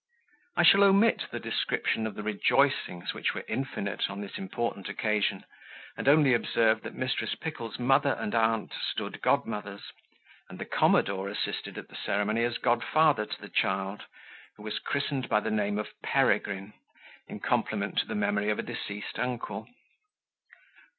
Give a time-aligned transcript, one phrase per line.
[0.57, 5.45] I shall omit the description of the rejoicings, which were infinite on this important occasion,
[5.95, 7.39] and only observe that Mrs.
[7.39, 9.91] Pickle's mother and aunt stood godmothers,
[10.49, 14.05] and the commodore assisted at the ceremony as godfather to the child,
[14.55, 16.73] who was christened by the name of Peregrine,
[17.27, 19.67] in compliment to the memory of a deceased uncle.